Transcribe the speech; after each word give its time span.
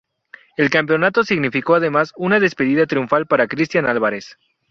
El 0.57 0.71
campeonato 0.71 1.21
significó 1.23 1.75
además 1.75 2.11
una 2.15 2.39
despedida 2.39 2.87
triunfal 2.87 3.27
para 3.27 3.47
Cristian 3.47 3.85
Álvarez. 3.85 4.35